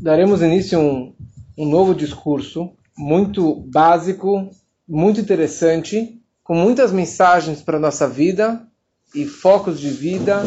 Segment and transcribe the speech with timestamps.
[0.00, 1.14] daremos início a um,
[1.56, 4.50] um novo discurso muito básico,
[4.88, 8.66] muito interessante, com muitas mensagens para a nossa vida
[9.14, 10.42] e focos de vida,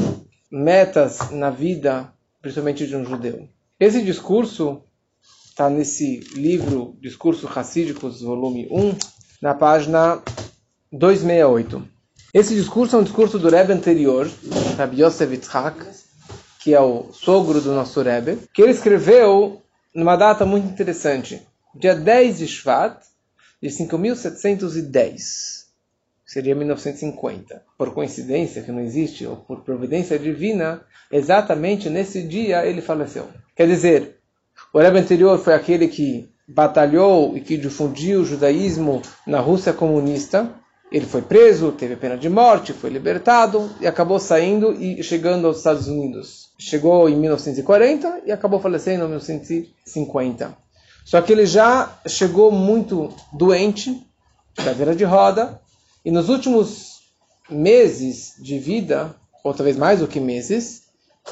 [0.50, 2.12] metas na vida,
[2.42, 3.48] principalmente de um judeu.
[3.80, 4.82] Esse discurso
[5.46, 8.96] está nesse livro Discurso Racídicos, volume 1,
[9.42, 10.22] na página
[10.92, 11.84] 268.
[12.34, 14.30] Esse discurso é um discurso do Rebbe anterior,
[14.78, 15.86] Rabbi Yosef Yitzhak,
[16.62, 19.62] que é o sogro do nosso Rebbe, que ele escreveu
[19.94, 21.42] numa data muito interessante,
[21.76, 23.02] dia 10 de Shvat,
[23.62, 25.62] de 5710.
[26.26, 27.62] Seria 1950.
[27.78, 33.28] Por coincidência, que não existe, ou por providência divina, exatamente nesse dia ele faleceu.
[33.56, 34.18] Quer dizer,
[34.72, 40.50] o Rebbe anterior foi aquele que batalhou e que difundiu o judaísmo na Rússia comunista.
[40.92, 45.58] Ele foi preso, teve pena de morte, foi libertado e acabou saindo e chegando aos
[45.58, 46.50] Estados Unidos.
[46.60, 50.58] Chegou em 1940 e acabou falecendo em 1950.
[51.06, 54.06] Só que ele já chegou muito doente,
[54.54, 55.62] cadeira de roda,
[56.04, 57.00] e nos últimos
[57.50, 59.16] meses de vida,
[59.46, 60.84] ou talvez mais do que meses,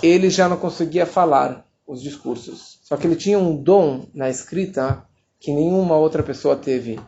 [0.01, 2.79] ele já não conseguia falar os discursos.
[2.83, 5.03] Só que ele tinha um dom na escrita
[5.37, 6.99] que nenhuma outra pessoa teve.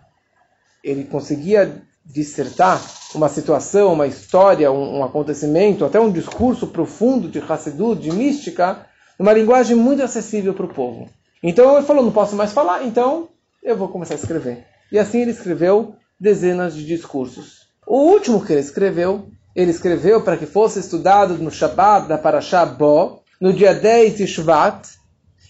[0.84, 1.82] Ele conseguia
[2.12, 2.82] dissertar
[3.16, 8.86] uma situação, uma história, um, um acontecimento, até um discurso profundo de Hassidut, de mística,
[9.18, 11.10] numa linguagem muito acessível para o povo.
[11.44, 13.30] Então ele falou, não posso mais falar, então
[13.64, 14.66] eu vou começar a escrever.
[14.92, 17.68] E assim ele escreveu dezenas de discursos.
[17.86, 22.66] O último que ele escreveu, ele escreveu para que fosse estudado no Shabbat da Parashá
[22.66, 24.88] Bo, no dia 10 de Shvat,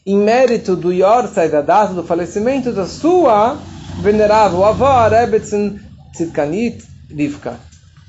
[0.05, 3.57] em mérito do Yorsai, da data do falecimento da sua
[4.01, 5.79] venerável avó, Rebbetzin
[6.13, 7.59] Tzidkanit Rivka,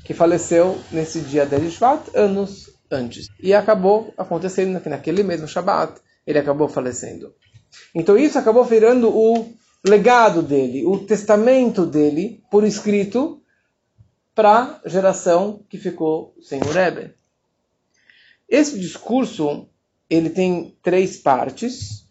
[0.03, 3.27] que faleceu nesse dia 10 de Shvat, anos antes.
[3.41, 7.33] E acabou acontecendo naquele mesmo Shabbat, ele acabou falecendo.
[7.93, 9.51] Então isso acabou virando o
[9.85, 13.41] legado dele, o testamento dele, por escrito,
[14.35, 17.13] para a geração que ficou sem o Rebbe.
[18.47, 19.67] Esse discurso
[20.09, 22.05] ele tem três partes.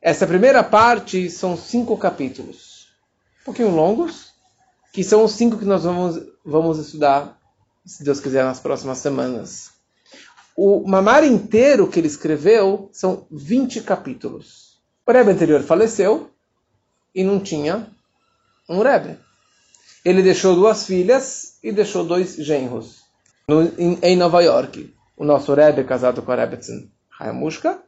[0.00, 2.88] Essa primeira parte são cinco capítulos,
[3.42, 4.27] um pouquinho longos,
[4.92, 7.38] que são os cinco que nós vamos, vamos estudar,
[7.84, 9.70] se Deus quiser, nas próximas semanas.
[10.56, 14.78] O Mamar inteiro que ele escreveu são 20 capítulos.
[15.06, 16.30] O Rebbe anterior faleceu
[17.14, 17.86] e não tinha
[18.68, 19.18] um Rebbe.
[20.04, 23.02] Ele deixou duas filhas e deixou dois genros
[23.48, 24.94] no, em, em, Nova York.
[25.16, 27.82] O nosso Rebbe casado com a Rebbetzin Hayamushka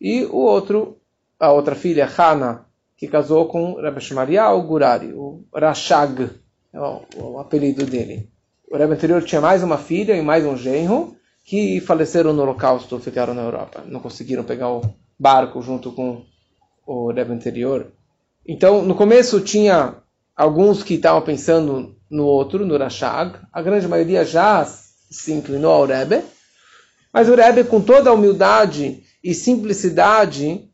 [0.00, 0.98] e o outro,
[1.38, 2.66] a outra filha, Hana,
[2.96, 6.30] que casou com Rebbe Shmariah Gurari, o Rashag,
[6.74, 8.28] é o, o apelido dele.
[8.68, 12.98] O Rebbe anterior tinha mais uma filha e mais um genro que faleceram no Holocausto,
[12.98, 13.84] ficaram na Europa.
[13.86, 14.82] Não conseguiram pegar o
[15.18, 16.24] barco junto com
[16.84, 17.92] o Rebbe anterior.
[18.44, 19.94] Então, no começo tinha
[20.34, 23.38] alguns que estavam pensando no outro, no Rashag.
[23.52, 26.22] A grande maioria já se inclinou ao Rebbe.
[27.12, 30.68] Mas o Rebbe, com toda a humildade e simplicidade,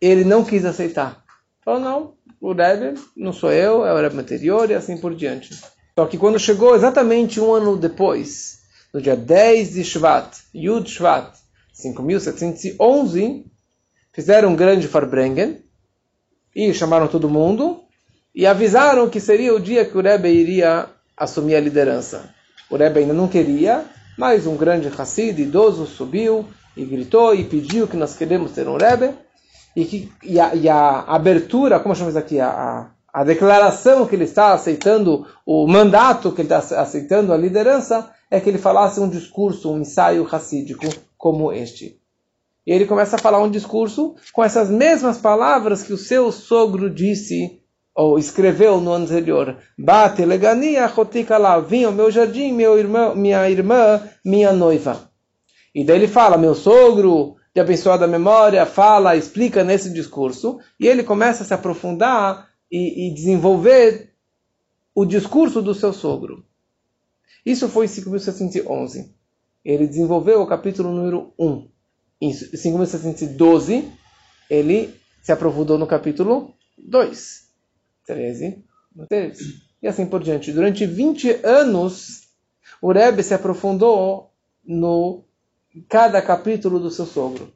[0.00, 1.24] ele não quis aceitar.
[1.64, 5.54] Falou, não, o Rebbe não sou eu, é o Rebbe anterior e assim por diante.
[5.98, 8.60] Só que quando chegou exatamente um ano depois,
[8.92, 11.34] no dia 10 de Shvat, Yud Shvat,
[11.72, 13.46] 5711,
[14.12, 15.64] fizeram um grande Farbrengen,
[16.56, 17.82] e chamaram todo mundo
[18.34, 22.34] e avisaram que seria o dia que o Rebbe iria assumir a liderança.
[22.70, 23.84] O Rebbe ainda não queria,
[24.16, 28.78] mas um grande Hassid, idoso, subiu e gritou e pediu que nós queremos ter um
[28.78, 29.14] Rebbe
[29.76, 34.24] e, que, e, a, e a abertura, como chamamos aqui, a, a, declaração que ele
[34.24, 39.08] está aceitando, o mandato que ele está aceitando, a liderança, é que ele falasse um
[39.08, 40.86] discurso, um ensaio racídico
[41.18, 42.00] como este.
[42.66, 46.88] E ele começa a falar um discurso com essas mesmas palavras que o seu sogro
[46.88, 47.60] disse
[47.94, 49.58] ou escreveu no ano anterior.
[49.78, 50.90] Bate legania
[51.38, 55.10] lá, vinha ao meu jardim, meu irmão, minha irmã, minha noiva.
[55.74, 61.02] E daí ele fala, meu sogro, de abençoada memória, fala, explica nesse discurso, e ele
[61.02, 64.12] começa a se aprofundar e, e desenvolver
[64.94, 66.44] o discurso do seu sogro.
[67.46, 69.10] Isso foi em 5711.
[69.64, 71.66] Ele desenvolveu o capítulo número 1
[72.20, 73.90] em 5712,
[74.50, 77.46] ele se aprofundou no capítulo 2.
[78.06, 78.64] 13,
[79.08, 79.62] 13.
[79.82, 80.52] E assim por diante.
[80.52, 82.28] Durante 20 anos,
[82.82, 84.30] o Rebbe se aprofundou
[84.62, 85.25] no
[85.82, 87.52] cada capítulo do seu sogro.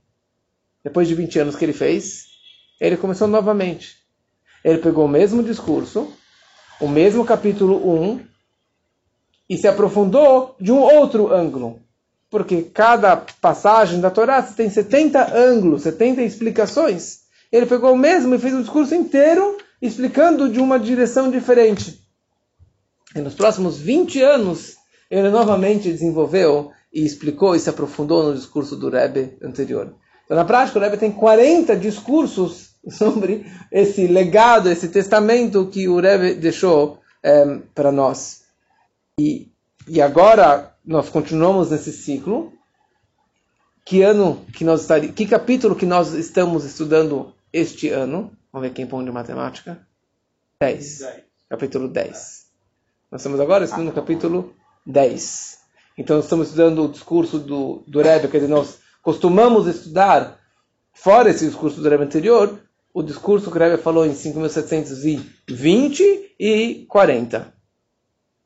[0.82, 2.26] Depois de 20 anos que ele fez,
[2.80, 3.96] ele começou novamente.
[4.64, 6.12] Ele pegou o mesmo discurso,
[6.80, 8.20] o mesmo capítulo 1,
[9.48, 11.80] e se aprofundou de um outro ângulo
[12.30, 17.22] porque cada passagem da Torá tem 70 ângulos, 70 explicações.
[17.50, 22.00] ele pegou o mesmo e fez um discurso inteiro explicando de uma direção diferente.
[23.14, 24.76] E nos próximos 20 anos,
[25.10, 29.94] ele novamente desenvolveu e explicou e se aprofundou no discurso do Rebbe anterior.
[30.24, 36.00] Então, na prática, o Rebbe tem 40 discursos sobre esse legado, esse testamento que o
[36.00, 38.42] Rebbe deixou é, para nós.
[39.18, 39.48] E,
[39.86, 42.52] e agora nós continuamos nesse ciclo.
[43.84, 48.30] Que ano que nós estaríamos, que capítulo que nós estamos estudando este ano?
[48.52, 49.84] Vamos ver quem põe de matemática.
[50.60, 51.06] 10.
[51.48, 52.46] Capítulo 10.
[53.10, 54.54] Nós estamos agora estudando o capítulo
[54.86, 55.59] 10.
[56.00, 60.40] Então estamos estudando o discurso do, do Rebbe, quer dizer, nós costumamos estudar,
[60.94, 62.58] fora esse discurso do Rebbe anterior,
[62.94, 66.00] o discurso que o Rebbe falou em 5.720
[66.40, 67.52] e 40.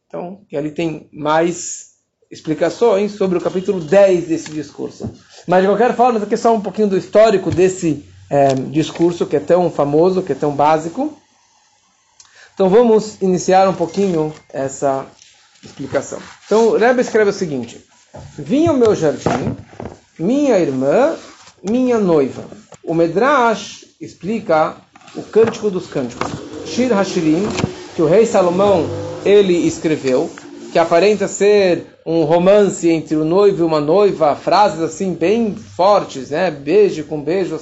[0.09, 1.93] Então, ali tem mais
[2.29, 5.09] explicações sobre o capítulo 10 desse discurso.
[5.47, 9.37] Mas, de qualquer forma, aqui é só um pouquinho do histórico desse é, discurso que
[9.37, 11.17] é tão famoso, que é tão básico.
[12.53, 15.07] Então, vamos iniciar um pouquinho essa
[15.67, 16.19] explicação.
[16.47, 17.85] Então, o Rebbe escreve o seguinte:
[18.39, 19.57] Vinha o meu jardim,
[20.19, 21.17] minha irmã,
[21.63, 22.45] minha noiva.
[22.83, 24.77] O Medrash explica
[25.17, 26.31] o Cântico dos Cânticos.
[26.67, 27.47] Shir Hashirim,
[27.95, 28.87] que o rei Salomão
[29.25, 30.31] ele escreveu,
[30.73, 36.31] que aparenta ser um romance entre o noivo e uma noiva, frases assim bem fortes,
[36.31, 36.51] né?
[36.51, 37.59] Beijo com beijo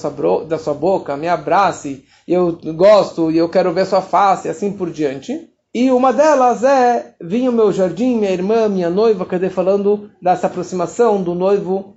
[0.48, 4.90] da sua boca, me abrace, eu gosto e eu quero ver sua face, assim por
[4.90, 5.51] diante.
[5.74, 10.46] E uma delas é: vinha o meu jardim, minha irmã, minha noiva, cadê falando dessa
[10.46, 11.96] aproximação do noivo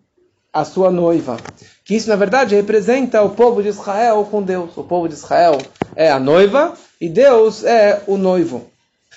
[0.53, 1.37] à sua noiva.
[1.83, 4.77] Que isso, na verdade, representa o povo de Israel com Deus.
[4.77, 5.57] O povo de Israel
[5.93, 8.65] é a noiva e Deus é o noivo.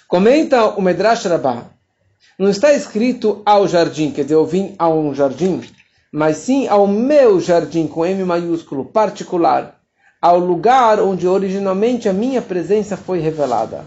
[0.09, 1.67] Comenta o Medrash Rabbah.
[2.37, 5.61] Não está escrito ao jardim, quer dizer, eu vim a um jardim,
[6.13, 9.79] mas sim ao meu jardim, com M maiúsculo, particular,
[10.21, 13.85] ao lugar onde originalmente a minha presença foi revelada.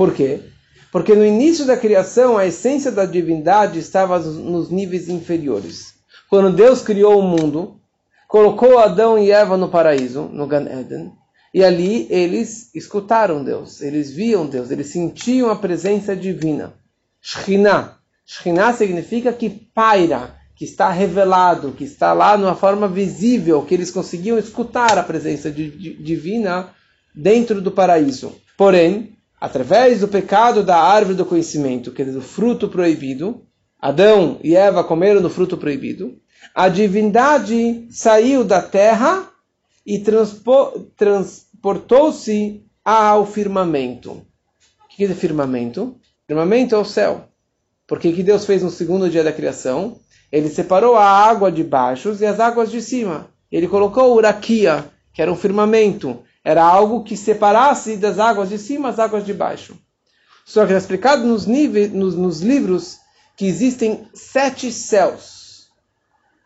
[0.00, 0.40] Por quê?
[0.90, 5.92] Porque no início da criação a essência da divindade estava nos níveis inferiores.
[6.30, 7.78] Quando Deus criou o mundo,
[8.26, 11.12] colocou Adão e Eva no paraíso, no Gan Eden,
[11.52, 16.72] e ali eles escutaram Deus, eles viam Deus, eles sentiam a presença divina.
[17.20, 17.98] Shekhinah.
[18.24, 23.90] Shekhinah significa que paira, que está revelado, que está lá numa forma visível, que eles
[23.90, 26.70] conseguiam escutar a presença de, de, divina
[27.14, 28.34] dentro do paraíso.
[28.56, 33.42] Porém, através do pecado da árvore do conhecimento, que é do fruto proibido,
[33.80, 36.18] Adão e Eva comeram do fruto proibido,
[36.54, 39.30] a divindade saiu da terra
[39.86, 39.98] e
[40.96, 44.10] transportou-se ao firmamento.
[44.12, 45.96] O que é firmamento?
[46.26, 47.24] Firmamento é o céu.
[47.86, 49.98] Porque que Deus fez no segundo dia da criação?
[50.30, 53.28] Ele separou a água de baixo e as águas de cima.
[53.50, 56.22] Ele colocou uraquia, que era um firmamento.
[56.44, 59.78] Era algo que separasse das águas de cima as águas de baixo.
[60.44, 62.98] Só que é explicado nos, níveis, nos, nos livros
[63.36, 65.68] que existem sete céus.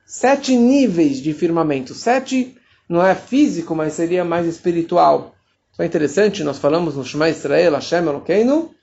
[0.04, 1.94] Sete níveis de firmamento.
[1.94, 2.56] Sete
[2.88, 5.34] não é físico, mas seria mais espiritual.
[5.72, 8.74] Isso é interessante, nós falamos no Shema Israel, Hashem Elokeinu,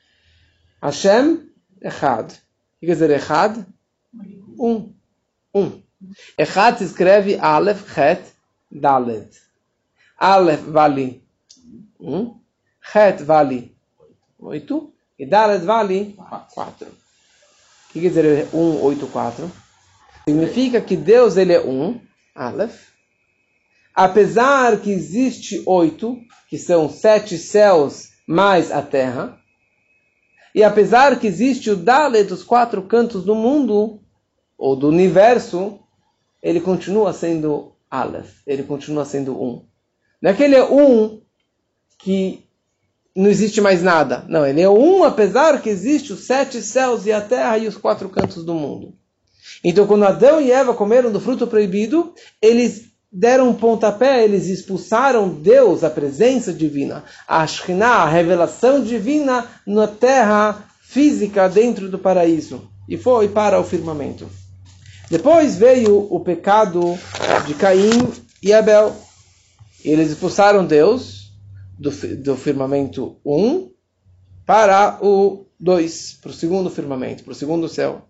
[0.82, 1.50] Hashem
[1.82, 2.34] Echad.
[2.34, 3.66] O que quer dizer Echad?
[4.60, 4.94] Um.
[5.54, 5.82] Um.
[6.38, 8.22] Echad se escreve Aleph, Het,
[8.70, 9.41] Dalet.
[10.24, 11.24] Aleph vale
[12.00, 12.40] um,
[12.94, 13.76] Het vale
[14.38, 16.16] oito, e Dalet vale
[16.54, 16.86] quatro.
[16.86, 19.52] O que quer dizer um, oito, quatro?
[20.30, 22.00] Significa que Deus ele é um,
[22.36, 22.90] Aleph,
[23.96, 26.16] apesar que existe oito,
[26.48, 29.40] que são sete céus mais a terra,
[30.54, 34.00] e apesar que existe o Dalet dos quatro cantos do mundo,
[34.56, 35.80] ou do universo,
[36.44, 39.71] ele continua sendo Aleph, ele continua sendo um.
[40.22, 41.22] Naquele é um
[41.98, 42.44] que
[43.16, 44.26] não existe mais nada.
[44.28, 47.78] Não, ele é um apesar que existe os sete céus e a terra e os
[47.78, 48.94] quatro cantos do mundo.
[49.64, 55.30] Então, quando Adão e Eva comeram do fruto proibido, eles deram um pontapé, eles expulsaram
[55.30, 62.70] Deus, a presença divina, a Shekhinah, a revelação divina na terra física dentro do paraíso.
[62.88, 64.28] E foi para o firmamento.
[65.10, 66.98] Depois veio o pecado
[67.46, 68.12] de Caim
[68.42, 68.96] e Abel.
[69.84, 71.32] Eles expulsaram Deus
[71.78, 73.72] do, do firmamento 1 um,
[74.46, 78.08] para o 2, para o segundo firmamento, para o segundo céu.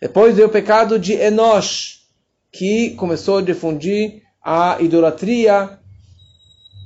[0.00, 2.06] Depois veio o pecado de Enosh,
[2.52, 5.78] que começou a difundir a idolatria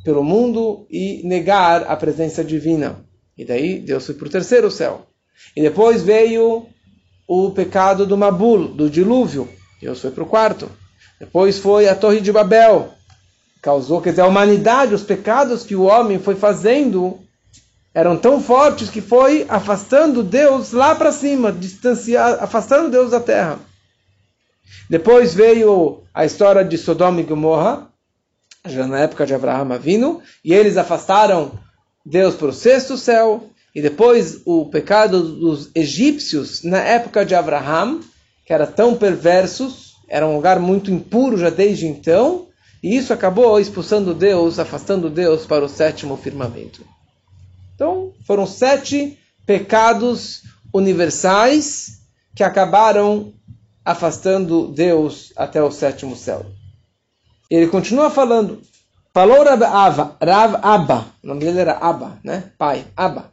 [0.05, 3.05] pelo mundo e negar a presença divina.
[3.37, 5.07] E daí Deus foi para o terceiro céu.
[5.57, 6.67] E depois veio
[7.27, 9.49] o pecado do Mabul, do dilúvio.
[9.81, 10.71] Deus foi para o quarto.
[11.19, 12.93] Depois foi a Torre de Babel.
[13.61, 17.19] Causou, quer dizer, a humanidade, os pecados que o homem foi fazendo
[17.93, 23.59] eram tão fortes que foi afastando Deus lá para cima, distanciar, afastando Deus da terra.
[24.89, 27.89] Depois veio a história de Sodoma e Gomorra,
[28.65, 31.53] já na época de Abraão Avino, e eles afastaram
[32.05, 38.01] Deus para o sexto céu, e depois o pecado dos egípcios na época de Abraão,
[38.45, 42.49] que era tão perversos, era um lugar muito impuro já desde então,
[42.83, 46.85] e isso acabou expulsando Deus, afastando Deus para o sétimo firmamento.
[47.75, 52.01] Então, foram sete pecados universais
[52.35, 53.33] que acabaram
[53.85, 56.47] afastando Deus até o sétimo céu.
[57.51, 58.63] Ele continua falando.
[59.13, 62.53] Falou Rav Ava, Rav Abba, o nome dele era Abba, né?
[62.57, 63.33] Pai, Abba.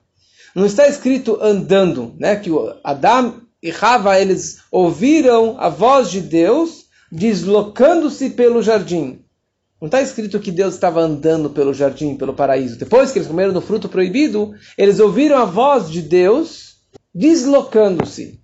[0.56, 2.36] Não está escrito andando, né?
[2.36, 2.50] Que
[2.84, 9.24] Adam e Rava eles ouviram a voz de Deus deslocando-se pelo jardim.
[9.80, 12.78] Não está escrito que Deus estava andando pelo jardim, pelo paraíso.
[12.78, 16.78] Depois que eles comeram do fruto proibido, eles ouviram a voz de Deus
[17.14, 18.42] deslocando-se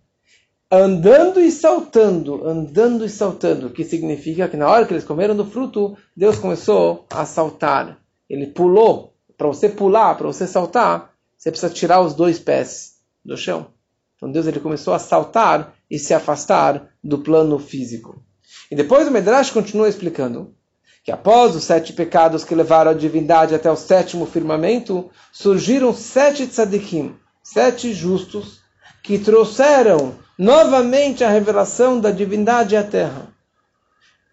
[0.76, 5.46] andando e saltando, andando e saltando, que significa que na hora que eles comeram do
[5.46, 8.00] fruto, Deus começou a saltar.
[8.28, 9.14] Ele pulou.
[9.38, 13.68] Para você pular, para você saltar, você precisa tirar os dois pés do chão.
[14.16, 18.24] Então Deus ele começou a saltar e se afastar do plano físico.
[18.72, 20.56] E depois o Medrash continua explicando
[21.04, 26.48] que após os sete pecados que levaram a divindade até o sétimo firmamento, surgiram sete
[26.48, 28.62] tzadikim, sete justos,
[29.04, 33.34] que trouxeram novamente a revelação da divindade à terra.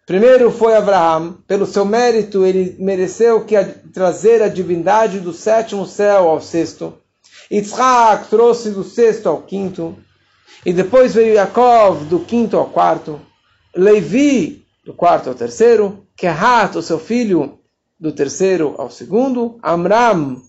[0.07, 5.87] Primeiro foi Abraão, pelo seu mérito ele mereceu que a, trazer a divindade do sétimo
[5.87, 6.95] céu ao sexto.
[7.51, 9.97] Yitzhak trouxe do sexto ao quinto.
[10.65, 13.21] E depois veio Yaakov do quinto ao quarto.
[13.75, 16.05] Levi do quarto ao terceiro.
[16.21, 17.59] Kehat, o seu filho,
[17.99, 19.59] do terceiro ao segundo.
[19.63, 20.43] Amram,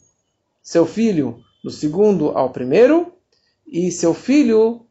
[0.61, 3.13] seu filho, do segundo ao primeiro.
[3.65, 4.85] E seu filho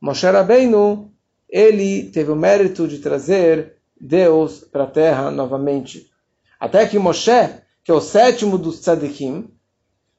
[0.00, 1.08] Moshe Rabbeinu,
[1.48, 6.10] ele teve o mérito de trazer Deus para a terra novamente.
[6.58, 9.48] Até que Moshe, que é o sétimo dos tzadikim,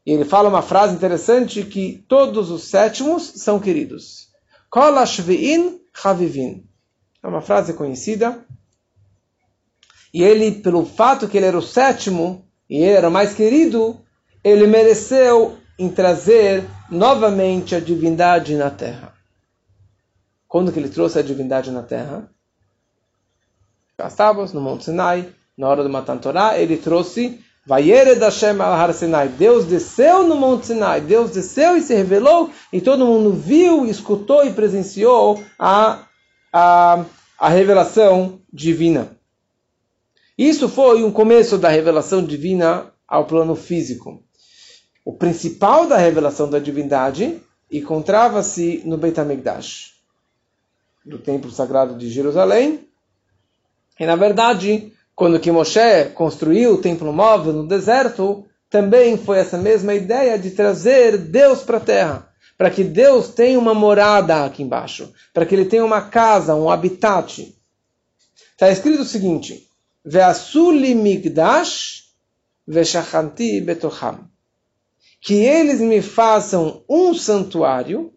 [0.05, 4.29] e ele fala uma frase interessante que todos os sétimos são queridos.
[4.69, 6.63] Kol chavivin.
[7.21, 8.45] É uma frase conhecida.
[10.15, 13.99] E ele, pelo fato que ele era o sétimo, e ele era o mais querido,
[14.41, 19.13] ele mereceu em trazer novamente a divindade na terra.
[20.47, 22.29] Quando que ele trouxe a divindade na terra?
[23.97, 28.71] As tábuas, no Monte Sinai, na hora do Matan Torah, ele trouxe Vayered Hashem al
[28.71, 29.27] Har Sinai.
[29.27, 34.45] Deus desceu no Monte Sinai, Deus desceu e se revelou, e todo mundo viu, escutou
[34.45, 36.05] e presenciou a,
[36.53, 37.03] a,
[37.37, 39.14] a revelação divina.
[40.37, 44.21] Isso foi um começo da revelação divina ao plano físico.
[45.05, 47.39] O principal da revelação da divindade
[47.71, 49.95] encontrava-se no Beit HaMikdash
[51.05, 52.87] do templo sagrado de Jerusalém.
[53.99, 59.57] E na verdade, quando que Moshe construiu o templo móvel no deserto, também foi essa
[59.57, 64.63] mesma ideia de trazer Deus para a terra, para que Deus tenha uma morada aqui
[64.63, 67.55] embaixo, para que ele tenha uma casa, um habitat.
[68.51, 69.64] Está escrito o seguinte:
[70.05, 72.03] Ve'asuli migdash
[72.67, 74.29] ve'shachanti betocham.
[75.19, 78.13] Que eles me façam um santuário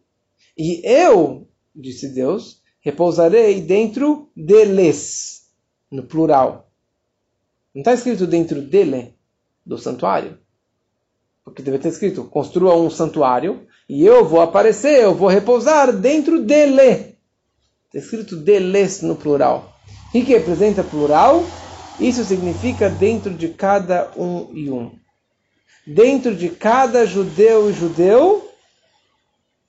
[0.57, 5.47] e eu, disse Deus, repousarei dentro deles,
[5.91, 6.71] no plural.
[7.75, 9.15] Não está escrito dentro dele,
[9.65, 10.39] do santuário?
[11.45, 16.43] Porque deve ter escrito, construa um santuário e eu vou aparecer, eu vou repousar dentro
[16.43, 17.17] dele.
[17.87, 19.75] Está escrito deles no plural.
[20.09, 21.43] O que representa plural?
[22.01, 24.93] Isso significa dentro de cada um e um.
[25.87, 28.49] Dentro de cada judeu e judeu,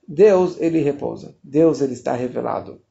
[0.07, 1.35] Deus ele repousa.
[1.43, 2.81] Deus ele está revelado.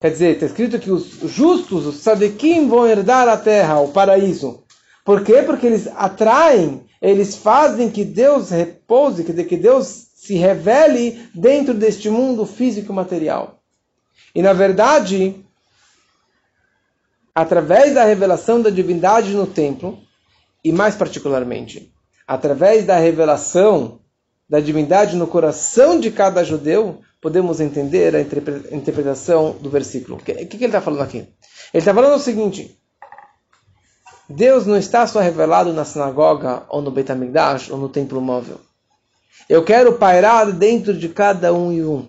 [0.00, 4.64] Quer dizer, está escrito que os justos, os tzadikim, vão herdar a terra, o paraíso.
[5.04, 5.42] Por quê?
[5.42, 11.74] Porque eles atraem, eles fazem que Deus repouse, quer dizer, que Deus se revele dentro
[11.74, 13.62] deste mundo físico material.
[14.34, 15.44] E na verdade,
[17.34, 19.98] através da revelação da divindade no templo,
[20.64, 21.92] e mais particularmente,
[22.26, 24.00] através da revelação
[24.48, 30.16] da divindade no coração de cada judeu, podemos entender a interpretação do versículo.
[30.16, 31.18] O que, que, ele está falando aqui?
[31.18, 31.28] Ele
[31.74, 32.76] está falando o seguinte:
[34.28, 38.60] Deus não está só revelado na sinagoga, ou no Beit HaMikdash, ou no templo móvel.
[39.48, 42.08] Eu quero pairar dentro de cada um e um.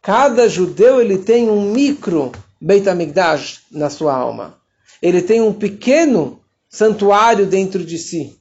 [0.00, 2.32] Cada judeu ele tem um micro
[2.64, 4.56] Beit HaMikdash na sua alma.
[5.02, 8.38] ele tem um pequeno santuário dentro de si.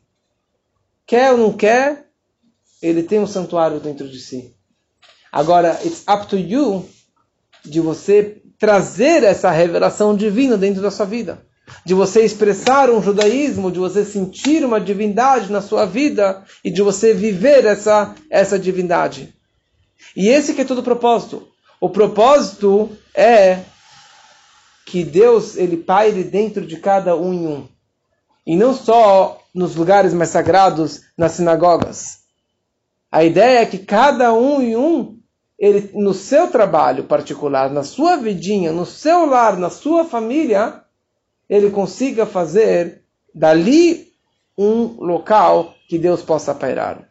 [1.07, 2.05] Quer ou não quer,
[2.79, 4.53] ele tem um santuário dentro de si.
[5.31, 6.87] Agora, it's up to you
[7.65, 11.43] de você trazer essa revelação divina dentro da sua vida.
[11.83, 16.83] De você expressar um judaísmo, de você sentir uma divindade na sua vida e de
[16.83, 19.33] você viver essa, essa divindade.
[20.15, 21.47] E esse que é todo o propósito.
[21.79, 23.61] O propósito é
[24.91, 27.67] que Deus ele paire dentro de cada um em um.
[28.45, 32.23] E não só nos lugares mais sagrados, nas sinagogas.
[33.09, 35.17] A ideia é que cada um em um,
[35.57, 40.83] ele, no seu trabalho particular, na sua vidinha, no seu lar, na sua família,
[41.49, 43.01] ele consiga fazer
[43.33, 44.11] dali
[44.57, 47.09] um local que Deus possa pairar.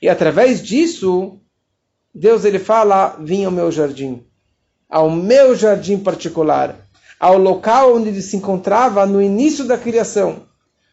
[0.00, 1.38] E através disso,
[2.14, 4.24] Deus ele fala: "Vim ao meu jardim"
[4.90, 6.76] ao meu jardim particular,
[7.18, 10.42] ao local onde ele se encontrava no início da criação.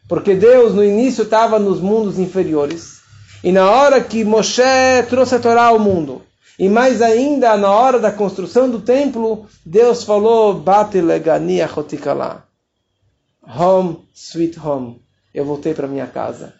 [0.08, 2.98] Porque Deus no início estava nos mundos inferiores.
[3.42, 4.62] E na hora que Moshe
[5.08, 6.22] trouxe a Torá ao mundo,
[6.58, 12.44] e mais ainda na hora da construção do templo, Deus falou: Bate legania chotikala.
[13.42, 15.00] Home, sweet home.
[15.32, 16.54] Eu voltei para minha casa.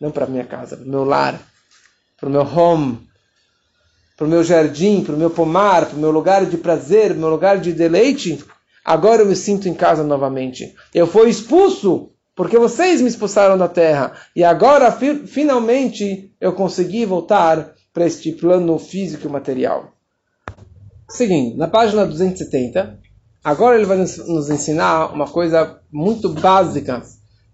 [0.00, 1.40] Não para minha casa, para meu lar,
[2.18, 3.08] para o meu home,
[4.16, 7.16] para o meu jardim, para o meu pomar, para o meu lugar de prazer, para
[7.16, 8.44] o meu lugar de deleite,
[8.84, 10.74] agora eu me sinto em casa novamente.
[10.94, 17.04] Eu fui expulso porque vocês me expulsaram da terra e agora fi finalmente eu consegui
[17.04, 19.92] voltar para este plano físico e material.
[21.08, 22.98] Seguindo, na página 270,
[23.44, 27.02] agora ele vai nos ensinar uma coisa muito básica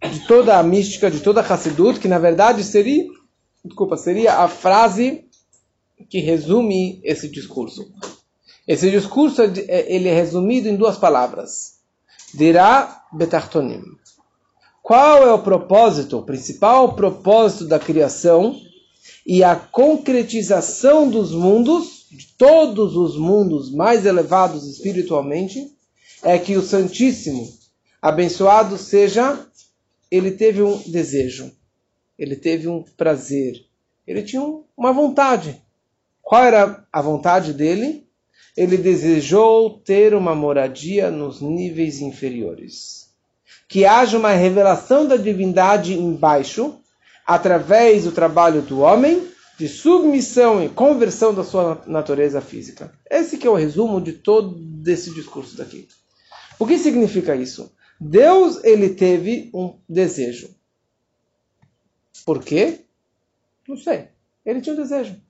[0.01, 3.05] de toda a mística, de toda a Hassidut, que na verdade seria,
[3.65, 5.28] desculpa, seria a frase
[6.09, 7.93] que resume esse discurso.
[8.67, 11.79] Esse discurso é ele é resumido em duas palavras.
[12.35, 13.83] Dirá betartonim.
[14.83, 18.59] Qual é o propósito, o principal propósito da criação
[19.27, 25.71] e a concretização dos mundos, de todos os mundos mais elevados espiritualmente,
[26.23, 27.47] é que o Santíssimo,
[28.01, 29.47] abençoado seja,
[30.11, 31.53] ele teve um desejo,
[32.19, 33.65] ele teve um prazer,
[34.07, 34.43] ele tinha
[34.77, 35.63] uma vontade.
[36.29, 38.07] Qual era a vontade dele?
[38.55, 43.09] Ele desejou ter uma moradia nos níveis inferiores.
[43.67, 46.79] Que haja uma revelação da divindade embaixo,
[47.27, 49.27] através do trabalho do homem,
[49.59, 52.93] de submissão e conversão da sua natureza física.
[53.11, 55.89] Esse que é o resumo de todo esse discurso daqui.
[56.59, 57.73] O que significa isso?
[57.99, 60.55] Deus ele teve um desejo.
[62.27, 62.81] Por quê?
[63.67, 64.09] Não sei.
[64.45, 65.27] Ele tinha um desejo.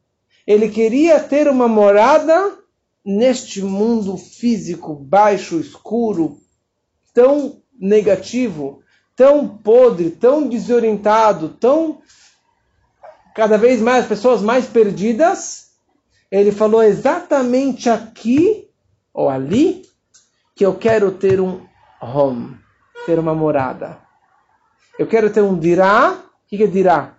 [0.48, 2.56] Ele queria ter uma morada
[3.04, 6.38] neste mundo físico baixo, escuro,
[7.12, 8.82] tão negativo,
[9.14, 12.00] tão podre, tão desorientado, tão
[13.34, 15.72] cada vez mais pessoas mais perdidas.
[16.30, 18.70] Ele falou exatamente aqui
[19.12, 19.82] ou ali
[20.56, 21.60] que eu quero ter um
[22.00, 22.56] home,
[23.04, 23.98] ter uma morada.
[24.98, 26.12] Eu quero ter um dirá.
[26.46, 27.17] O que é dirá?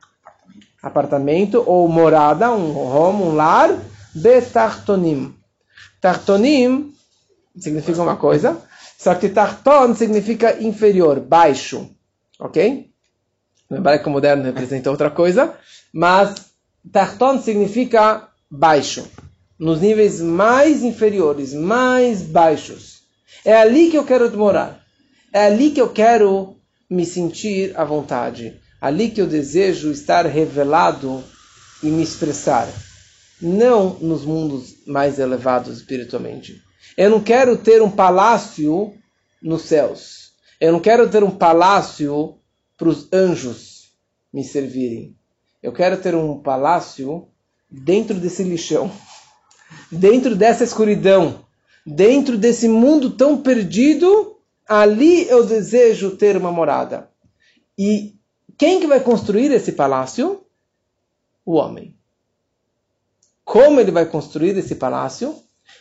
[0.81, 3.69] Apartamento ou morada, um home, um lar,
[4.13, 5.33] betartonim.
[6.01, 6.93] Tartonim
[7.57, 8.57] significa uma coisa,
[8.97, 11.89] só que tarton significa inferior, baixo,
[12.39, 12.89] ok?
[13.69, 15.53] No hebraico moderno representa outra coisa,
[15.93, 16.35] mas
[16.91, 19.07] tarton significa baixo,
[19.59, 22.99] nos níveis mais inferiores, mais baixos.
[23.43, 24.81] É ali que eu quero morar.
[25.31, 26.55] É ali que eu quero
[26.89, 31.23] me sentir à vontade ali que eu desejo estar revelado
[31.83, 32.67] e me expressar,
[33.41, 36.61] não nos mundos mais elevados espiritualmente.
[36.97, 38.93] Eu não quero ter um palácio
[39.41, 40.33] nos céus.
[40.59, 42.37] Eu não quero ter um palácio
[42.77, 43.93] para os anjos
[44.33, 45.15] me servirem.
[45.61, 47.27] Eu quero ter um palácio
[47.69, 48.91] dentro desse lixão,
[49.91, 51.45] dentro dessa escuridão,
[51.85, 54.37] dentro desse mundo tão perdido.
[54.67, 57.09] Ali eu desejo ter uma morada.
[57.77, 58.18] E
[58.59, 60.43] quem que vai construir esse palácio?
[61.45, 61.95] O homem.
[63.45, 65.33] Como ele vai construir esse palácio?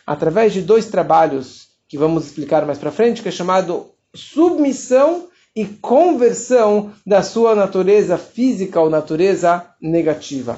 [0.07, 5.65] Através de dois trabalhos que vamos explicar mais para frente, que é chamado submissão e
[5.65, 10.57] conversão da sua natureza física ou natureza negativa.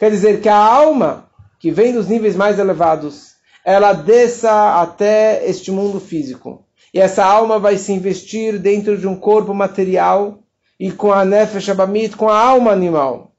[0.00, 1.30] Quer dizer que a alma
[1.60, 6.66] que vem dos níveis mais elevados, ela desça até este mundo físico.
[6.92, 10.42] E essa alma vai se investir dentro de um corpo material
[10.78, 13.32] e com a nefesh abamit, com a alma animal.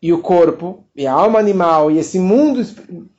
[0.00, 2.62] E o corpo, e a alma animal, e esse mundo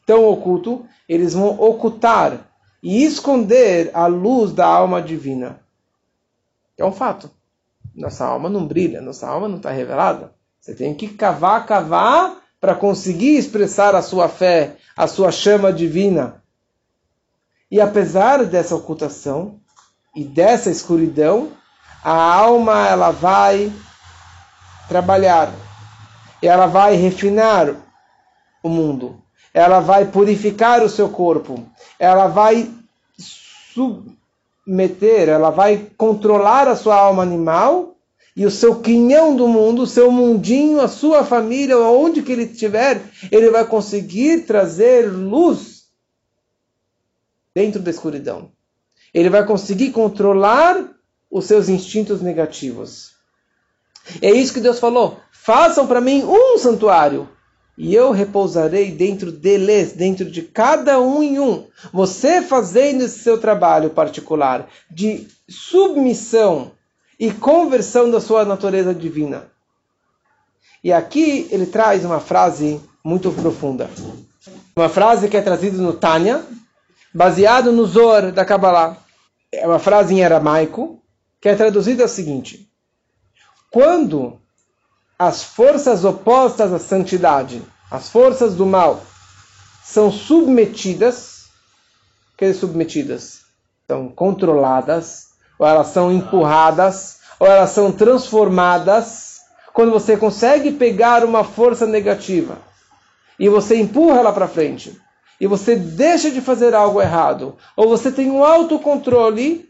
[0.06, 2.48] tão oculto, eles vão ocultar
[2.82, 5.60] e esconder a luz da alma divina.
[6.78, 7.30] É um fato.
[7.96, 10.32] Nossa alma não brilha, nossa alma não está revelada.
[10.62, 16.44] Você tem que cavar, cavar para conseguir expressar a sua fé, a sua chama divina.
[17.72, 19.60] E apesar dessa ocultação
[20.16, 21.52] e dessa escuridão,
[22.10, 23.70] a alma ela vai
[24.88, 25.54] trabalhar,
[26.42, 27.76] ela vai refinar
[28.64, 29.22] o mundo,
[29.54, 31.68] ela vai purificar o seu corpo,
[32.00, 32.72] ela vai
[33.18, 37.98] submeter, ela vai controlar a sua alma animal
[38.34, 42.44] e o seu quinhão do mundo, o seu mundinho, a sua família, onde que ele
[42.44, 45.90] estiver, ele vai conseguir trazer luz
[47.54, 48.50] dentro da escuridão.
[49.14, 50.96] Ele vai conseguir controlar
[51.30, 53.12] os seus instintos negativos.
[54.22, 55.20] É isso que Deus falou.
[55.32, 57.30] Façam para mim um santuário
[57.78, 61.68] e eu repousarei dentro deles, dentro de cada um em um.
[61.94, 66.72] Você fazendo esse seu trabalho particular de submissão
[67.20, 69.52] e conversão da sua natureza divina.
[70.84, 73.90] E aqui ele traz uma frase muito profunda.
[74.76, 76.44] Uma frase que é trazida no Tânia,
[77.14, 78.98] baseado no Zor da Kabbalah.
[79.52, 81.02] É uma frase em aramaico,
[81.48, 82.70] que é traduzida o seguinte:
[83.72, 84.38] Quando
[85.18, 89.02] as forças opostas à santidade, as forças do mal,
[89.82, 91.46] são submetidas,
[92.38, 93.44] que submetidas?
[93.88, 99.38] São controladas, ou elas são empurradas, ou elas são transformadas,
[99.74, 102.58] quando você consegue pegar uma força negativa
[103.40, 105.00] e você empurra ela para frente,
[105.40, 109.67] e você deixa de fazer algo errado, ou você tem um autocontrole,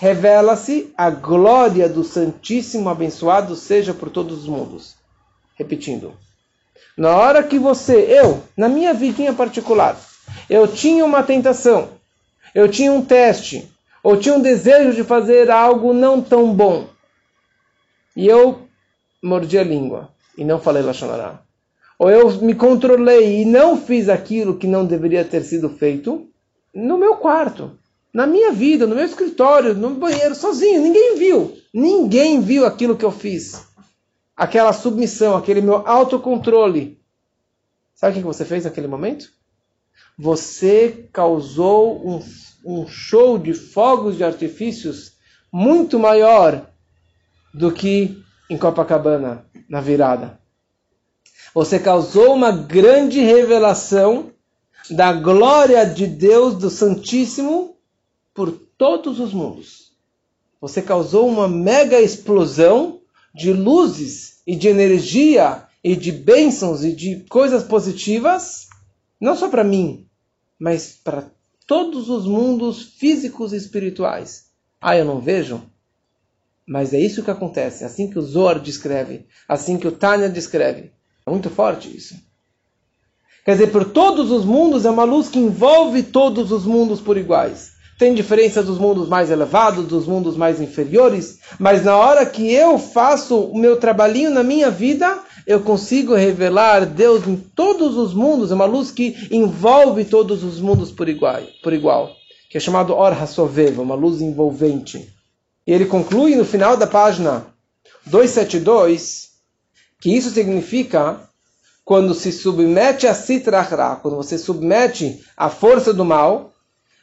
[0.00, 4.94] revela-se a glória do Santíssimo abençoado seja por todos os mundos.
[5.56, 6.14] Repetindo.
[6.96, 10.00] Na hora que você, eu, na minha vidinha particular,
[10.48, 11.90] eu tinha uma tentação,
[12.54, 13.70] eu tinha um teste,
[14.02, 16.88] ou tinha um desejo de fazer algo não tão bom,
[18.16, 18.66] e eu
[19.22, 21.40] mordi a língua e não falei Lashonará,
[21.98, 26.26] ou eu me controlei e não fiz aquilo que não deveria ter sido feito,
[26.74, 27.78] no meu quarto
[28.12, 30.82] na minha vida, no meu escritório, no banheiro, sozinho.
[30.82, 31.56] Ninguém viu.
[31.72, 33.66] Ninguém viu aquilo que eu fiz.
[34.36, 37.00] Aquela submissão, aquele meu autocontrole.
[37.94, 39.30] Sabe o que você fez naquele momento?
[40.18, 42.22] Você causou um,
[42.64, 45.12] um show de fogos de artifícios
[45.52, 46.66] muito maior
[47.52, 50.38] do que em Copacabana, na virada.
[51.54, 54.32] Você causou uma grande revelação
[54.90, 57.76] da glória de Deus, do Santíssimo,
[58.40, 59.92] por todos os mundos.
[60.62, 63.02] Você causou uma mega explosão
[63.34, 68.68] de luzes e de energia e de bênçãos e de coisas positivas,
[69.20, 70.06] não só para mim,
[70.58, 71.30] mas para
[71.66, 74.46] todos os mundos físicos e espirituais.
[74.80, 75.60] Ah, eu não vejo?
[76.66, 80.92] Mas é isso que acontece, assim que o Zohar descreve, assim que o Tânia descreve.
[81.26, 82.14] É muito forte isso.
[83.44, 87.18] Quer dizer, por todos os mundos é uma luz que envolve todos os mundos por
[87.18, 87.78] iguais.
[88.00, 92.78] Tem diferença dos mundos mais elevados, dos mundos mais inferiores, mas na hora que eu
[92.78, 98.50] faço o meu trabalhinho na minha vida, eu consigo revelar Deus em todos os mundos,
[98.50, 102.16] é uma luz que envolve todos os mundos por igual, por igual
[102.50, 105.08] que é chamado Or HaSoveva, uma luz envolvente.
[105.64, 107.46] E ele conclui no final da página
[108.06, 109.28] 272
[110.00, 111.20] que isso significa
[111.84, 116.52] quando se submete a Sitrachra, quando você submete a força do mal,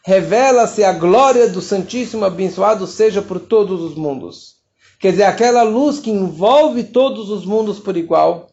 [0.07, 4.55] revela-se a glória do Santíssimo abençoado seja por todos os mundos.
[5.01, 8.47] Quer dizer, aquela luz que envolve todos os mundos por igual,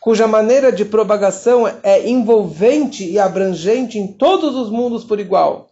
[0.00, 5.68] cuja maneira de propagação é envolvente e abrangente em todos os mundos por igual.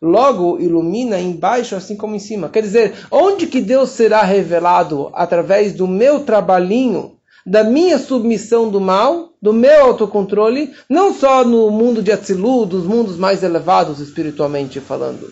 [0.00, 2.48] Logo, ilumina embaixo assim como em cima.
[2.48, 7.19] Quer dizer, onde que Deus será revelado através do meu trabalhinho
[7.50, 12.84] da minha submissão do mal, do meu autocontrole, não só no mundo de Atzilu, dos
[12.84, 15.28] mundos mais elevados espiritualmente falando,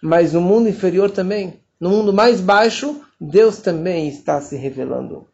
[0.00, 1.58] mas no mundo inferior também.
[1.80, 5.26] No mundo mais baixo, Deus também está se revelando.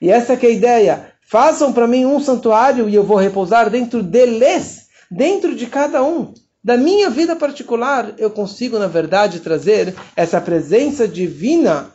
[0.00, 1.12] E essa é a ideia.
[1.20, 6.32] Façam para mim um santuário e eu vou repousar dentro deles, dentro de cada um.
[6.64, 11.90] Da minha vida particular, eu consigo, na verdade, trazer essa presença divina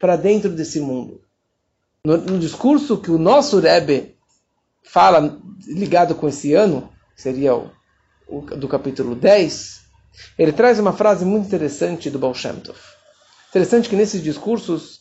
[0.00, 1.20] para dentro desse mundo
[2.04, 4.16] no, no discurso que o nosso Rebbe
[4.82, 7.70] fala, ligado com esse ano, seria o,
[8.26, 9.80] o, do capítulo 10,
[10.38, 12.78] ele traz uma frase muito interessante do Baal Shem Tov.
[13.50, 15.00] Interessante que nesses discursos,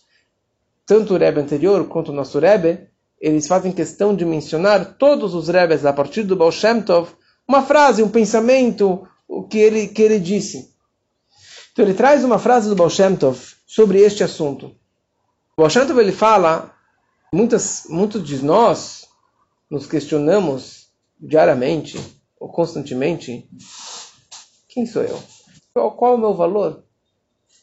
[0.86, 2.88] tanto o Rebbe anterior quanto o nosso Rebbe,
[3.20, 7.10] eles fazem questão de mencionar todos os Rebes a partir do Baal Shem Tov,
[7.48, 10.70] uma frase, um pensamento, o que ele, que ele disse.
[11.72, 14.76] Então ele traz uma frase do Baal Shem Tov, sobre este assunto.
[15.56, 16.74] O Ashantov ele fala,
[17.32, 19.08] muitas, muitos de nós
[19.70, 20.90] nos questionamos
[21.20, 22.00] diariamente
[22.40, 23.48] ou constantemente,
[24.68, 25.22] quem sou eu?
[25.74, 26.84] Qual, qual é o meu valor?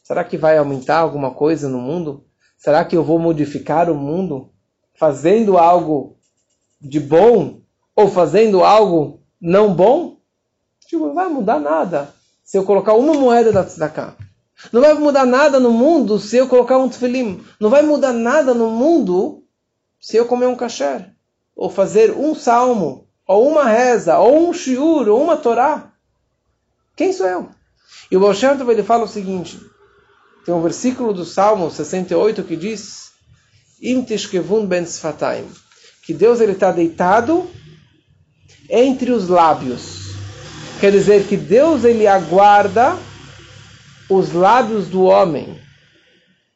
[0.05, 2.25] Será que vai aumentar alguma coisa no mundo?
[2.57, 4.51] Será que eu vou modificar o mundo
[4.95, 6.17] fazendo algo
[6.81, 7.61] de bom
[7.95, 10.19] ou fazendo algo não bom?
[10.87, 14.17] Tipo, não vai mudar nada se eu colocar uma moeda da tzedakah.
[14.73, 17.45] Não vai mudar nada no mundo se eu colocar um tefilim.
[17.61, 19.46] Não vai mudar nada no mundo
[20.07, 21.11] se eu comer um kasher.
[21.57, 25.91] Ou fazer um salmo, ou uma reza, ou um shiur, ou uma torá.
[26.95, 27.49] Quem sou eu?
[28.09, 29.61] E o Baal ele fala o seguinte.
[30.45, 33.11] Tem um versículo do Salmo 68 que diz
[33.83, 34.07] Im
[34.69, 35.51] ben sfataim
[36.05, 37.51] que Deus ele está deitado
[38.71, 40.15] entre os lábios.
[40.79, 42.97] Quer dizer que Deus ele aguarda
[44.09, 45.61] os lábios do homem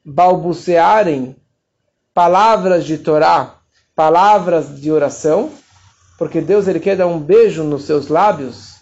[0.04, 1.39] balbuciarem
[2.20, 3.54] palavras de Torá,
[3.96, 5.50] palavras de oração,
[6.18, 8.74] porque Deus ele quer dar um beijo nos seus lábios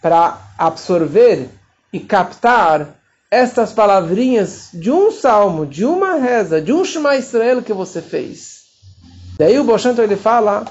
[0.00, 1.50] para absorver
[1.92, 2.94] e captar
[3.30, 8.62] estas palavrinhas de um salmo, de uma reza, de um Shema Israel que você fez.
[9.36, 10.64] Daí o Boshanto ele fala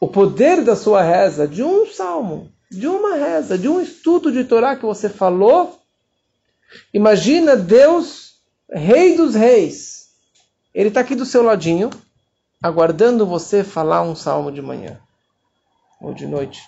[0.00, 4.42] o poder da sua reza, de um salmo, de uma reza, de um estudo de
[4.42, 5.78] Torá que você falou
[6.92, 8.32] Imagina Deus,
[8.68, 9.97] Rei dos Reis.
[10.74, 11.90] Ele está aqui do seu ladinho,
[12.62, 14.98] aguardando você falar um salmo de manhã,
[16.00, 16.62] ou de noite,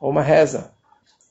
[0.00, 0.70] ou uma reza.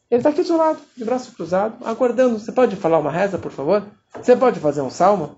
[0.10, 2.40] Ele está aqui do seu lado, de braço cruzado, aguardando.
[2.40, 3.84] Você pode falar uma reza, por favor?
[4.22, 5.38] Você pode fazer um salmo?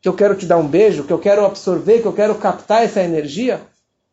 [0.00, 2.82] Que eu quero te dar um beijo, que eu quero absorver, que eu quero captar
[2.82, 3.60] essa energia?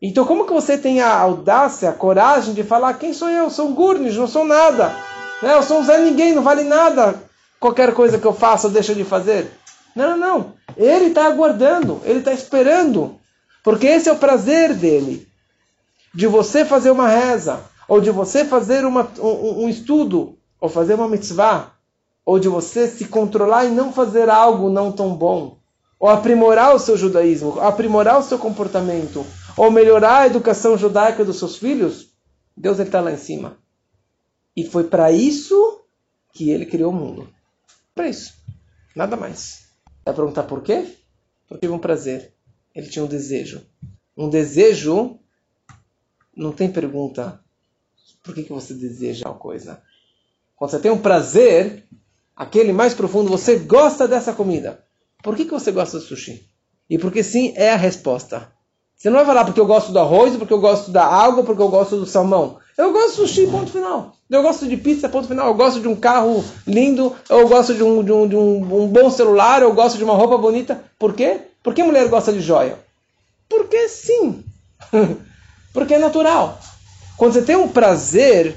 [0.02, 3.50] Então, como que você tem a audácia, a coragem de falar: quem sou eu?
[3.50, 4.94] Sou um Gurnish, não sou nada.
[5.42, 5.54] Né?
[5.54, 7.22] Eu sou um Zé Ninguém, não vale nada
[7.64, 9.50] qualquer coisa que eu faça deixa de fazer.
[9.96, 10.54] Não, não, não.
[10.76, 13.20] Ele está aguardando, ele está esperando.
[13.64, 15.28] Porque esse é o prazer dele.
[16.14, 20.94] De você fazer uma reza, ou de você fazer uma, um, um estudo, ou fazer
[20.96, 21.74] uma mitzvah,
[22.26, 25.58] ou de você se controlar e não fazer algo não tão bom,
[26.00, 29.26] ou aprimorar o seu judaísmo, aprimorar o seu comportamento,
[29.58, 32.10] ou melhorar a educação judaica dos seus filhos,
[32.56, 33.58] Deus está lá em cima.
[34.56, 35.82] E foi para isso
[36.32, 37.28] que ele criou o mundo.
[37.96, 38.34] Para isso.
[38.96, 39.64] Nada mais.
[40.06, 40.98] Vai perguntar por quê?
[41.48, 42.34] Porque teve um prazer.
[42.76, 43.62] Ele tinha um desejo.
[44.18, 45.20] Um desejo
[46.36, 47.40] não tem pergunta.
[48.24, 49.82] Por que, que você deseja tal coisa?
[50.56, 51.86] Quando você tem um prazer,
[52.36, 54.84] aquele mais profundo, você gosta dessa comida.
[55.22, 56.48] Por que, que você gosta do sushi?
[56.90, 58.52] E porque sim é a resposta.
[58.96, 61.62] Você não vai falar porque eu gosto do arroz, porque eu gosto da água, porque
[61.62, 62.60] eu gosto do salmão.
[62.78, 64.16] Eu gosto de sushi, ponto final.
[64.30, 65.48] Eu gosto de pizza, ponto final.
[65.48, 68.88] Eu gosto de um carro lindo, eu gosto de um, de um, de um, um
[68.88, 70.84] bom celular, eu gosto de uma roupa bonita.
[70.98, 71.42] Por quê?
[71.62, 72.80] Por que mulher gosta de joia?
[73.48, 74.44] Porque sim.
[75.74, 76.60] Porque é natural.
[77.18, 78.56] Quando você tem um prazer,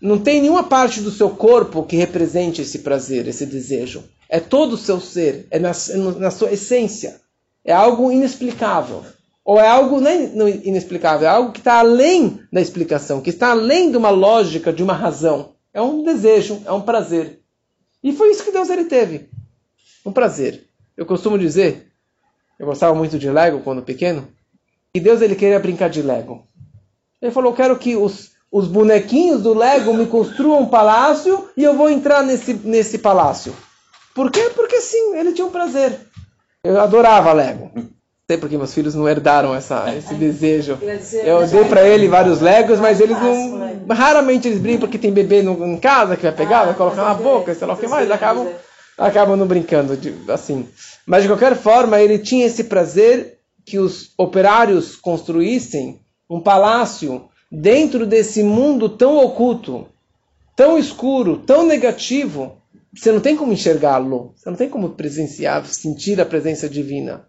[0.00, 4.04] não tem nenhuma parte do seu corpo que represente esse prazer, esse desejo.
[4.28, 5.72] É todo o seu ser, é na,
[6.18, 7.20] na sua essência.
[7.64, 9.04] É algo inexplicável.
[9.44, 10.32] Ou é algo nem
[10.66, 14.82] inexplicável, é algo que está além da explicação, que está além de uma lógica, de
[14.82, 15.54] uma razão.
[15.72, 17.40] É um desejo, é um prazer.
[18.02, 19.28] E foi isso que Deus ele teve.
[20.04, 20.66] Um prazer.
[20.96, 21.92] Eu costumo dizer,
[22.58, 24.26] eu gostava muito de Lego quando pequeno,
[24.94, 26.46] e Deus ele queria brincar de Lego.
[27.20, 31.64] Ele falou: Eu quero que os, os bonequinhos do Lego me construam um palácio e
[31.64, 33.54] eu vou entrar nesse, nesse palácio.
[34.14, 34.50] Por quê?
[34.54, 35.98] Porque sim, ele tinha um prazer.
[36.62, 37.93] Eu adorava Lego
[38.26, 40.78] sei porque meus filhos não herdaram essa, esse desejo.
[41.22, 43.86] Eu dei para ele vários legos, mas eles não.
[43.94, 47.04] Raramente eles brincam porque tem bebê no, em casa que vai pegar, ah, vai colocar
[47.04, 48.48] na boca, sei lá o que mais, acabam,
[48.96, 50.66] acabam não brincando de, assim.
[51.04, 58.06] Mas de qualquer forma, ele tinha esse prazer que os operários construíssem um palácio dentro
[58.06, 59.86] desse mundo tão oculto,
[60.56, 62.56] tão escuro, tão negativo.
[62.94, 67.26] Você não tem como enxergá-lo, você não tem como presenciar, sentir a presença divina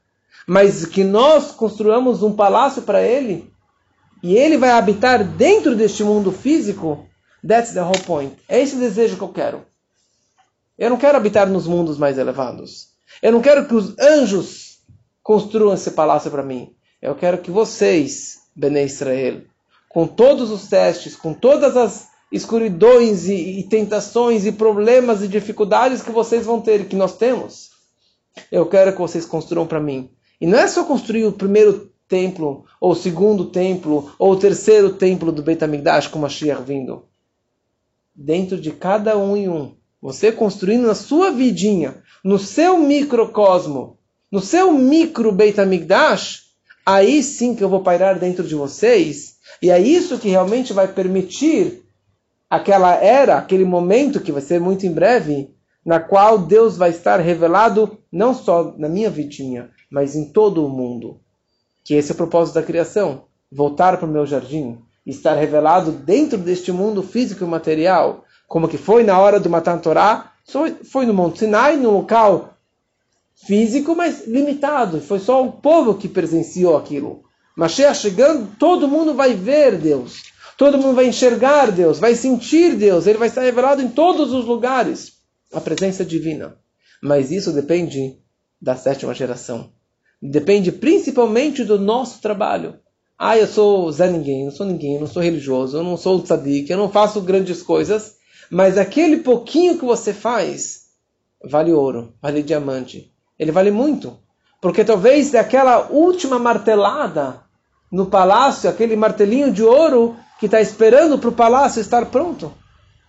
[0.48, 3.52] mas que nós construamos um palácio para ele
[4.22, 7.08] e ele vai habitar dentro deste mundo físico,
[7.48, 8.36] that's the whole point.
[8.48, 9.66] É esse desejo que eu quero.
[10.78, 12.90] Eu não quero habitar nos mundos mais elevados.
[13.22, 14.80] Eu não quero que os anjos
[15.24, 16.76] construam esse palácio para mim.
[17.02, 19.42] Eu quero que vocês, Bene Israel,
[19.90, 26.02] com todos os testes, com todas as escuridões e, e tentações e problemas e dificuldades
[26.02, 27.70] que vocês vão ter, que nós temos,
[28.52, 32.66] eu quero que vocês construam para mim e não é só construir o primeiro templo,
[32.80, 37.04] ou o segundo templo, ou o terceiro templo do Beit HaMikdash com Mashiach vindo.
[38.14, 43.98] Dentro de cada um e um, você construindo na sua vidinha, no seu microcosmo,
[44.32, 46.44] no seu micro Beit HaMikdash,
[46.86, 50.88] aí sim que eu vou pairar dentro de vocês, e é isso que realmente vai
[50.88, 51.84] permitir
[52.50, 55.55] aquela era, aquele momento que vai ser muito em breve,
[55.86, 60.70] na qual Deus vai estar revelado não só na minha vidinha, mas em todo o
[60.70, 61.20] mundo.
[61.84, 66.38] Que esse é o propósito da criação, voltar para o meu jardim, estar revelado dentro
[66.38, 70.32] deste mundo físico e material, como que foi na hora do Matan Torá,
[70.84, 72.56] foi no Monte Sinai, num local
[73.36, 75.02] físico, mas limitado.
[75.02, 77.24] Foi só o povo que presenciou aquilo.
[77.56, 80.24] Mas chegando, todo mundo vai ver Deus.
[80.58, 83.08] Todo mundo vai enxergar Deus, vai sentir Deus.
[83.08, 85.15] Ele vai estar revelado em todos os lugares.
[85.56, 86.58] A presença divina.
[87.02, 88.20] Mas isso depende
[88.62, 89.72] da sétima geração.
[90.22, 92.76] Depende principalmente do nosso trabalho.
[93.18, 96.78] Ah, eu sou Zé Ninguém, sou ninguém, não sou religioso, eu não sou tzadik, eu
[96.78, 98.18] não faço grandes coisas.
[98.52, 100.88] Mas aquele pouquinho que você faz
[101.42, 103.10] vale ouro, vale diamante.
[103.40, 104.20] Ele vale muito.
[104.62, 107.42] Porque talvez aquela última martelada
[107.90, 112.54] no palácio, aquele martelinho de ouro que está esperando para o palácio estar pronto,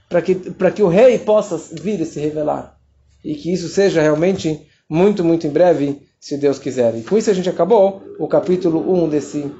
[0.09, 2.79] para que, que o rei possa vir e se revelar.
[3.25, 6.97] E que isso seja realmente muito, muito em breve, se Deus quiser.
[6.97, 9.51] E com isso a gente acabou o capítulo 1 desse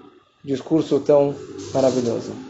[0.45, 1.35] discurso tão
[1.75, 2.46] maravilhoso.